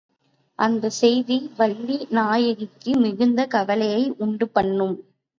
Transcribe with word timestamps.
அந்தச் 0.59 0.91
செய்தி 0.91 1.35
வள்ளி 1.57 2.07
நாயகிக்கு 2.11 2.91
மிகுந்த 2.95 3.45
கவலையை 3.47 4.01
உண்டுபண்ணும். 4.19 4.95